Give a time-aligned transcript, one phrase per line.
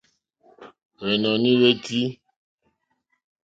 [0.99, 2.01] Hwènɔ̀ní hwé tʃí.